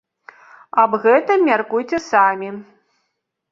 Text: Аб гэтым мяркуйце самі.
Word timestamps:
Аб 0.83 0.91
гэтым 1.03 1.45
мяркуйце 1.51 1.97
самі. 2.09 2.49